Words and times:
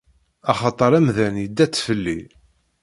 Axaṭer 0.51 0.91
amdan 0.97 1.35
idda-tt 1.45 1.83
fell-i. 1.85 2.19